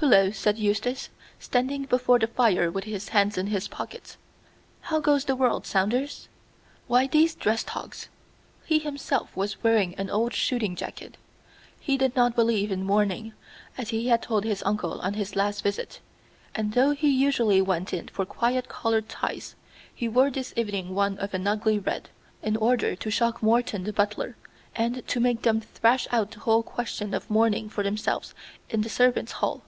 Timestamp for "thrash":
25.60-26.06